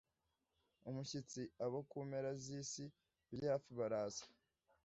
umushyitsi 0.89 1.41
abo 1.65 1.79
ku 1.89 1.97
mpera 2.09 2.31
z 2.43 2.45
isi 2.61 2.85
bigira 3.27 3.51
hafi 3.55 3.71
baraza 3.79 4.23